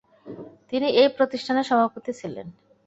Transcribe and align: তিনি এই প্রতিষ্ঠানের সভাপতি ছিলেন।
তিনি 0.69 0.87
এই 1.01 1.09
প্রতিষ্ঠানের 1.17 1.65
সভাপতি 1.69 2.11
ছিলেন। 2.19 2.47